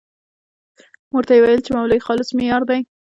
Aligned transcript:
موږ 1.11 1.23
ته 1.27 1.33
یې 1.35 1.41
ويل 1.43 1.61
چې 1.65 1.71
مولوي 1.75 1.99
خالص 2.05 2.29
مې 2.35 2.43
يار 2.51 2.63
دی. 2.69 2.79